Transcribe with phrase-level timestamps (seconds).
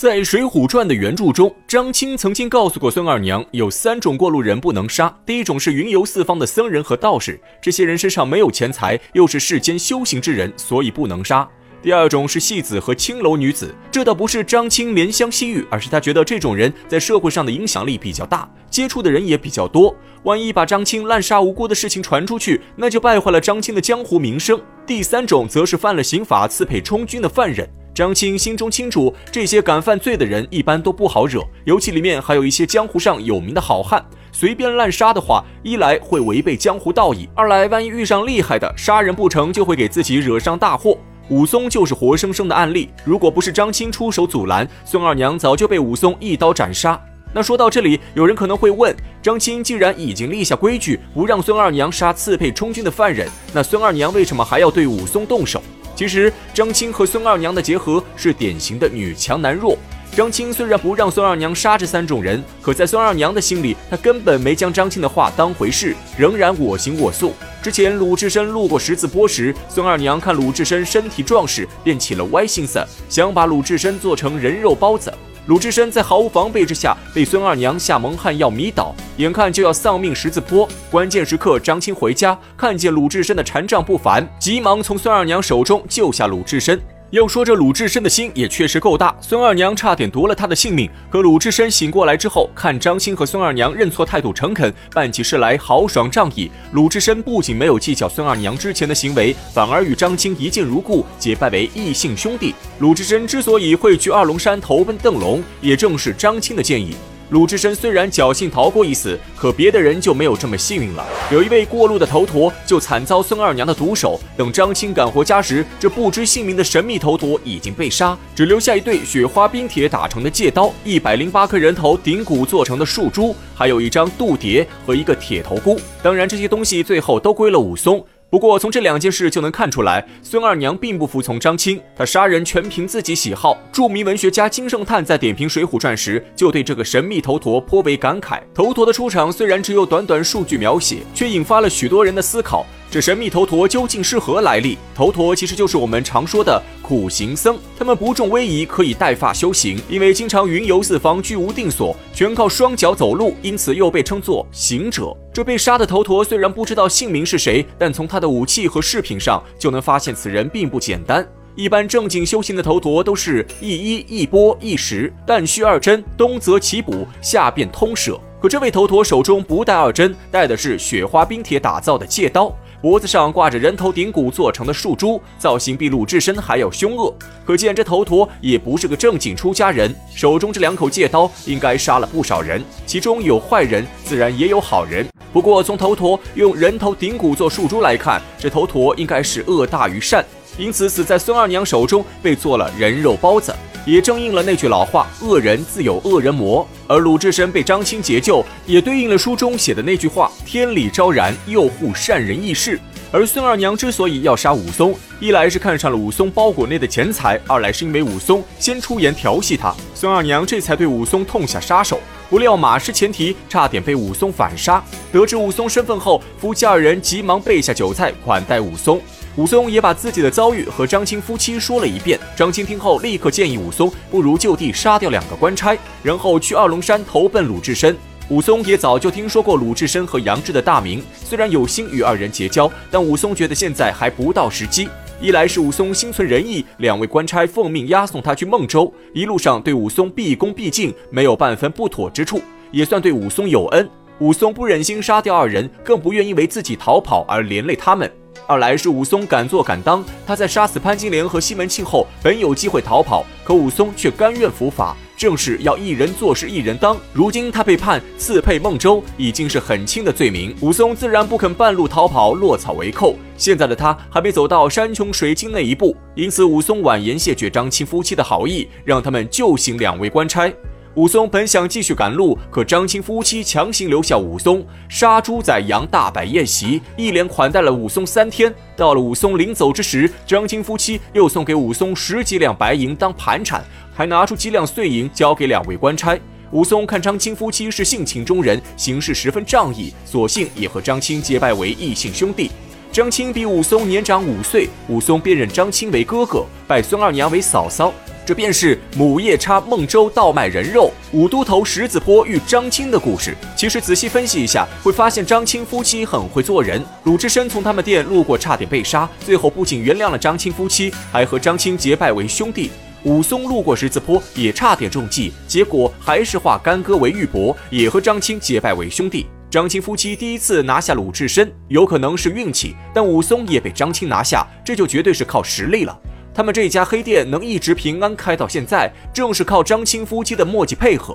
[0.00, 5.14] 在《水浒传》的原著中，张青曾经告诉过孙二娘，有三种过路人不能杀。
[5.26, 11.46] 第一种是云游四方的僧人和道士，这些人身上没有钱财，又是世间修行之人，所以不能杀。
[11.82, 19.94] 第二种是戏子和青楼女子，这倒不是张青怜香惜玉，而是他觉得这种人在社会上的影响力比较大，接触的人也比较多。
[20.22, 24.58] 万一把张青滥杀无辜的事情传出去，那就败坏了张青的江湖名声。
[24.86, 27.68] 第三种则是犯了刑法刺配充军的犯人。
[27.92, 40.96] 张青心中清楚，这些敢犯罪的人一般都不好惹，尤其里面还有一些江湖上有名的好汉，随便滥杀的话，一来会违背江湖道义，二来万一遇上厉害的，杀人不成就会给自己惹上大祸。
[41.28, 47.00] 武松就是活生生的案例，如果不是张青出手阻拦，孙二娘早就被武松一刀斩杀。
[47.32, 55.62] 那说到这里，有人可能会问：张青既然已经立下规矩，不让孙二娘杀刺配充军的犯人，那孙二娘为什么还要对武松动手？
[56.00, 59.76] 其实张青和孙二娘的结合是典型的女强男弱。
[60.16, 67.34] 张青虽然不让孙二娘杀这三种人，可在孙二娘的心里，她根本没将张青的话当回事，仍然我行我素。
[67.62, 75.12] 之前鲁智深路过十字坡时，孙二娘看鲁智深身体壮实，便起了歪心思，想把鲁智深做成人肉包子。
[75.46, 80.68] 鲁智深在毫无防备之下被孙二娘下蒙汗药迷倒，眼看就要丧命十字坡。
[80.90, 86.80] 关键时刻，张青回家看见鲁智深的禅杖不凡，急忙从孙二娘手中救下鲁智深。
[87.10, 90.88] 要说这鲁智深的心也确实够大，孙二娘差点夺了他的性命。
[91.10, 96.48] 可鲁智深醒过来之后，看张青和孙二娘认错态度诚恳，办起事来豪爽仗义。
[96.70, 102.54] 鲁智深不仅没有计较孙二娘之前的行为，反而与张青一见如故，结拜为异姓兄弟。
[102.78, 106.94] 鲁智深之所以会去二龙山投奔邓龙，也正是张青的建议。
[107.30, 111.06] 鲁智深虽然侥幸逃过一死，可别的人就没有这么幸运了。
[111.30, 114.20] 有一位过路的头陀就惨遭孙二娘的毒手。
[114.36, 125.78] 等张青赶回家时，这不知姓名的神秘头陀已经被杀，只留下一对雪花冰铁打成的戒刀，一百零八颗人头顶骨做成的树珠，还有一张渡牒和一个铁头箍。
[126.02, 128.04] 当然，这些东西最后都归了武松。
[128.30, 133.58] 不过，从这两件事就能看出来，孙二娘并不服从张青，她杀人全凭自己喜好。
[133.72, 138.40] 著名文学家金圣叹在点评《水浒传》时，就对这个神秘头陀颇为感慨。
[138.54, 142.64] 头陀的出场虽然只有短短数句描写，却引发了许多人的思考。
[142.90, 144.76] 这神秘头陀究竟是何来历？
[144.96, 155.16] 头陀其实就是我们常说的苦行僧，他们不重威仪，可以带发修行，因为经常云游四方，居无定所，全靠双脚走路，因此又被称作行者。
[155.32, 161.24] 这被杀的头陀虽然不知道姓名是谁，但从他的武器和饰品上就能发现此人并不简单。
[161.54, 168.18] 一般正经修行的头陀都是一衣一钵一食，但需二针，东则其补，下便通舍。
[168.40, 172.52] 可这位头陀手中不带二针，带的是雪花冰铁打造的戒刀。
[172.80, 177.14] 脖子上挂着人头顶骨做成的树珠，造型比鲁智深还要凶恶，
[177.44, 179.94] 可见这头陀也不是个正经出家人。
[180.14, 185.06] 手中这两口戒刀应该杀了不少人，其中有坏人，自然也有好人。
[185.30, 190.24] 不过从头陀用人头顶骨做树珠来看，这头陀应该是恶大于善，
[190.58, 193.54] 因此死在孙二娘手中，被做了人肉包子。
[193.86, 202.78] 也正应了那句老话：“恶人自有恶人磨。”而鲁智深被张青解救，也对应了书中写的那句话：“天理昭然，佑护善人义士。”
[203.10, 211.98] 而孙二娘之所以要杀武松，一来是看上了武松包裹内的钱财，二来是因为武松先出言调戏她，孙二娘这才对武松痛下杀手。
[212.28, 214.80] 不料马失前蹄，差点被武松反杀。
[215.10, 219.00] 得知武松身份后，夫妻二人急忙备下酒菜款待武松。
[219.36, 222.18] 武松也把自己的遭遇和张青夫妻说了一遍。
[222.36, 227.96] 张青听后，立刻建议武松不如就地杀掉两个官差，然后去二龙山投奔鲁智深。
[228.28, 234.88] 武松也早就听说过鲁智深和杨志的大名，虽然有心与二人结交，但武松觉得现在还不到时机。
[235.20, 242.42] 一来是武松心存仁义，两位官差奉命押送他去孟州，一路上对武松毕恭毕敬，没有半分不妥之处，
[242.72, 243.88] 也算对武松有恩。
[244.18, 248.10] 武松不忍心杀掉二人，更不愿意为自己逃跑而连累他们。
[248.50, 256.96] 二来是武松敢做敢当，他在杀死潘金莲和西门庆后，本有机会逃跑，可武松却甘愿伏法，正是要一人做事一人当。
[257.12, 263.14] 如今他被判刺配孟州，已经是很轻的罪名，武松自然不肯半路逃跑，落草为寇。
[263.36, 270.52] 现在的他还没走到山穷水尽那一步，因此武松婉言谢绝张青夫妻的好意，让他们救醒两位官差。
[270.96, 278.52] 武松本想继续赶路，可张青夫妻强行留下武松，杀猪宰羊，大摆宴席，一连款待了武松三天。
[278.76, 283.64] 到了武松临走之时，张青夫妻又送给武松十几两白银当盘缠，
[283.94, 286.18] 还拿出几两碎银交给两位官差。
[286.50, 292.50] 武松看张青夫妻是性情中人，行事十分仗义，索性也和张青结拜为异姓兄弟。
[292.90, 297.94] 张青比武松年长五岁，武松便认张青为哥哥，拜孙二娘为嫂嫂。
[298.30, 303.36] 这便是母夜叉孟州倒卖人肉，五都头石子坡遇张青的故事。
[303.56, 306.80] 其实仔细分析一下，会发现张青夫妻很会做人。
[307.02, 312.70] 鲁智深从他们店路过，差点被杀，最后不仅原谅了张青夫妻，还和张青结拜为兄弟。
[313.02, 319.26] 武松路过十字坡，也差点中计，结果还是化干戈为玉帛，也和张青结拜为兄弟。
[319.50, 325.98] 张青夫妻第一次拿下鲁智深，有可能是运气，但武松也被张青拿下，这就绝对是靠实力了。
[326.40, 331.14] 他们这家黑店能一直平安开到现在，正是靠张青夫妻的默契配合。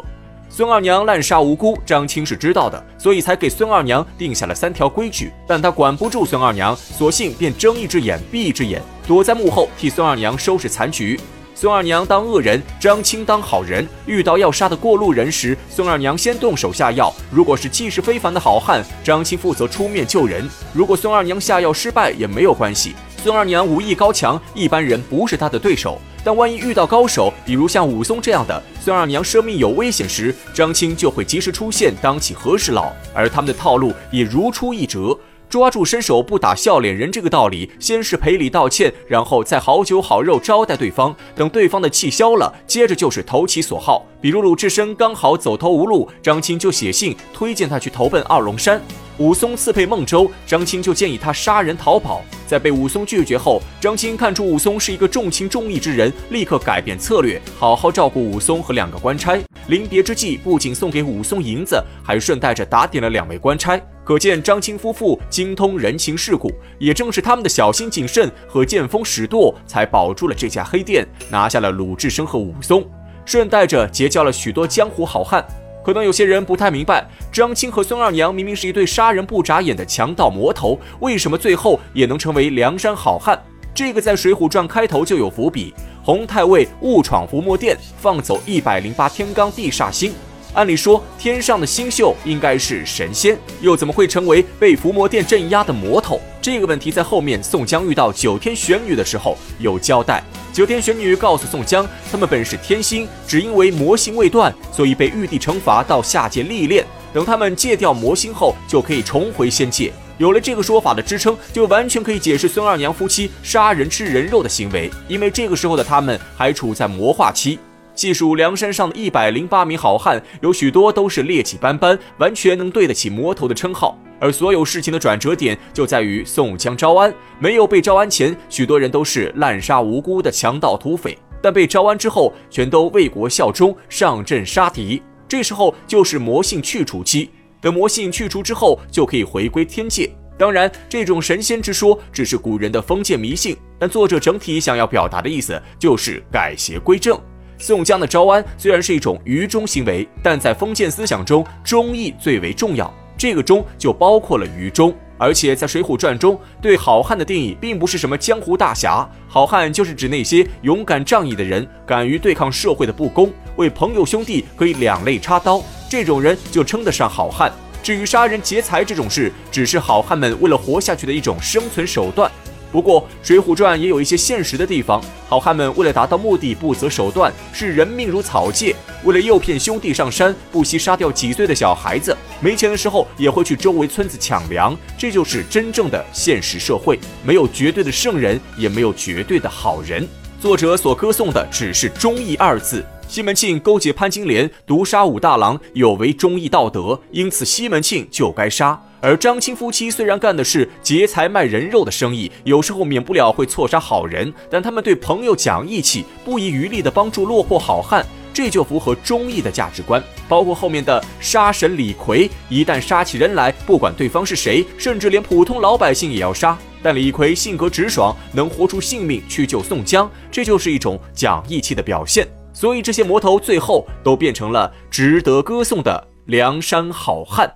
[0.50, 5.34] 孙二娘滥杀无辜，张青是知道的，所以才给孙二娘定下了三条规矩。
[5.48, 11.20] 但他管不住孙二娘，索性便睁一只眼闭一只眼，躲在幕后替孙二娘收拾残局。
[11.56, 13.88] 孙二娘当恶人，张青当好人。
[14.06, 17.12] 遇到要杀的过路人时，孙二娘先动手下药。
[17.32, 20.48] 如果是气势非凡的好汉，张青负责出面救人。
[20.72, 22.94] 如果孙二娘下药失败也没有关系，
[23.26, 26.00] 孙二娘武艺高强，一般人不是她的对手。
[26.24, 32.94] 但万一遇到高手，比如像武松这样的，孙二娘生命有危险时，张青就会及时出现，当起和事佬。
[33.16, 35.18] 而他们的套路也如出一辙。
[35.56, 41.16] 抓住伸手不打笑脸人这个道理，先是赔礼道歉，然后再好酒好肉招待对方。
[41.34, 44.06] 等对方的气消了，接着就是投其所好。
[44.20, 48.78] 比如鲁智深刚好走投无路，张青就写信推荐他去投奔二龙山；
[49.18, 52.22] 武松刺配孟州，张青就建议他杀人逃跑。
[52.46, 59.40] 在被武松拒绝后，张青看出武松是一个重情重义之人，立刻改变策略，好好照顾武松和两个官差。
[59.70, 63.80] 临别之际，不仅送给武松银子，还顺带着打点了两位官差。
[64.06, 72.88] 可见张青夫妇精通人情世故，也正是他们的小心谨慎和见风使舵，才保住了这家黑店，拿下了鲁智深和武松，
[73.26, 75.44] 顺带着结交了许多江湖好汉。
[75.84, 83.42] 可能有些人不太明白，张青和孙二娘明明是一对杀人不眨眼的强盗魔头，为什么最后也能成为梁山好汉？
[83.74, 85.74] 这个在《水浒传》开头就有伏笔。
[86.04, 90.14] 洪太尉误闯伏魔殿，放走一百零八天罡地煞星。
[90.56, 96.20] 按理说，天上的星宿应该是神仙，又怎么会成为被伏魔殿镇压的魔头？
[96.42, 100.24] 这个问题在后面宋江遇到九天玄女的时候有交代。
[100.54, 106.86] 九天玄女告诉宋江，他们本是天星，只因为魔性未断，所以被玉帝惩罚到下界历练。
[107.14, 109.92] 等他们戒掉魔心后，就可以重回仙界。
[110.18, 117.60] 有了这个说法的支撑，就完全可以解释孙二娘夫妻杀人吃人肉的行为，因为这个时候的他们还处在魔化期。
[117.96, 123.98] 细数梁山上的一百零八名好汉，有许多都是劣迹斑斑，完全能对得起魔头的称号。
[124.20, 135.02] 而所有事情的转折点就在于宋江招安，没有被招安前，许多人都是滥杀无辜的强盗土匪，但被招安之后，全都为国效忠，上阵杀敌。
[135.28, 137.30] 这时候就是魔性去除期。
[137.62, 140.10] 等魔性去除之后，就可以回归天界。
[140.38, 147.20] 当然，这种神仙之说只是古人的封建迷信，但作者整体想要表达的意思就是改邪归正。
[147.58, 152.94] 宋江的招安虽然是一种愚忠行为，但在封建思想中，忠义最为重要。
[153.18, 165.64] 这个忠就包括了愚忠，而且在《水浒传》中，对好汉的定义并不是什么江湖大侠，好汉就是指那些勇敢仗义的人，敢于对抗社会的不公，为朋友兄弟可以两肋插刀。
[165.90, 167.50] 这种人就称得上好汉。
[167.82, 172.30] 至于杀人劫财这种事，只是好汉们为了活下去的一种生存手段。
[172.76, 178.76] 不过，《水浒传》也有一些现实的地方，好汉们为了达到目的不择手段，视人命如草芥。
[179.06, 182.14] 为了诱骗兄弟上山，不惜杀掉几岁的小孩子。
[182.42, 184.78] 没钱的时候，也会去周围村子抢粮。
[184.98, 190.06] 这就是真正的现实社会，没有绝对的圣人，也没有绝对的好人。
[190.42, 192.86] 作者所歌颂的只是忠义二字。
[193.08, 198.78] 西门庆勾结潘金莲，毒杀武大郎，有违忠义道德，因此西门庆就该杀。
[199.06, 210.04] 而张青夫妻虽然干的是劫财卖人肉的生意，有时候免不了会错杀好人，但他们对朋友讲义气，不遗余力地帮助落魄好汉，这就符合忠义的价值观。
[210.28, 216.58] 包括后面的杀神李逵，一旦杀起人来，不管对方是谁，甚至连普通老百姓也要杀。
[216.82, 222.28] 但李逵性格直爽，能活出性命去救宋江，这就是一种讲义气的表现。
[222.54, 227.48] 所以这些魔头最后都变成了值得歌颂的梁山好汉。